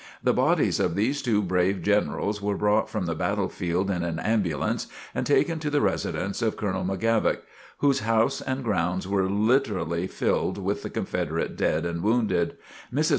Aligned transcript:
The 0.23 0.33
bodies 0.33 0.79
of 0.79 0.95
these 0.95 1.21
two 1.21 1.43
brave 1.43 1.83
Generals 1.83 2.41
were 2.41 2.57
brought 2.57 2.89
from 2.89 3.05
the 3.05 3.13
battlefield 3.13 3.91
in 3.91 4.01
an 4.01 4.17
ambulance 4.17 4.87
and 5.13 5.27
taken 5.27 5.59
to 5.59 5.69
the 5.69 5.79
residence 5.79 6.41
of 6.41 6.57
Colonel 6.57 6.83
McGavock, 6.83 7.41
whose 7.77 7.99
house 7.99 8.41
and 8.41 8.63
grounds 8.63 9.07
were 9.07 9.29
literally 9.29 10.07
filled 10.07 10.57
with 10.57 10.81
the 10.81 10.89
Confederate 10.89 11.55
dead 11.55 11.85
and 11.85 12.01
wounded. 12.01 12.57
Mrs. 12.91 13.09